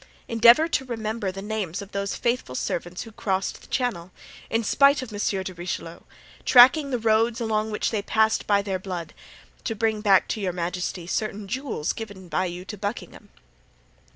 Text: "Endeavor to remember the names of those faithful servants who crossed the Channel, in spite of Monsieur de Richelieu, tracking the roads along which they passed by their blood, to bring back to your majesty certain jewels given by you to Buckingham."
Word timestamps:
"Endeavor 0.27 0.67
to 0.67 0.83
remember 0.83 1.31
the 1.31 1.43
names 1.43 1.79
of 1.79 1.91
those 1.91 2.15
faithful 2.15 2.55
servants 2.55 3.03
who 3.03 3.11
crossed 3.11 3.61
the 3.61 3.67
Channel, 3.67 4.09
in 4.49 4.63
spite 4.63 5.03
of 5.03 5.11
Monsieur 5.11 5.43
de 5.43 5.53
Richelieu, 5.53 5.99
tracking 6.43 6.89
the 6.89 6.97
roads 6.97 7.39
along 7.39 7.69
which 7.69 7.91
they 7.91 8.01
passed 8.01 8.47
by 8.47 8.63
their 8.63 8.79
blood, 8.79 9.13
to 9.63 9.75
bring 9.75 10.01
back 10.01 10.27
to 10.29 10.41
your 10.41 10.53
majesty 10.53 11.05
certain 11.05 11.47
jewels 11.47 11.93
given 11.93 12.29
by 12.29 12.45
you 12.45 12.65
to 12.65 12.77
Buckingham." 12.79 13.29